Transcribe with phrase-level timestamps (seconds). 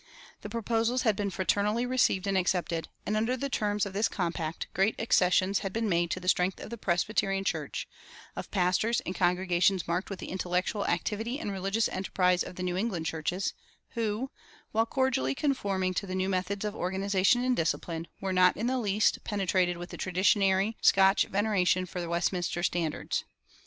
[0.41, 4.65] The proposals had been fraternally received and accepted, and under the terms of this compact
[4.73, 7.87] great accessions had been made to the strength of the Presbyterian Church,
[8.35, 12.75] of pastors and congregations marked with the intellectual activity and religious enterprise of the New
[12.77, 13.53] England churches,
[13.89, 14.31] who,
[14.71, 18.79] while cordially conforming to the new methods of organization and discipline, were not in the
[18.79, 23.23] least penetrated with the traditionary Scotch veneration for the Westminster standards.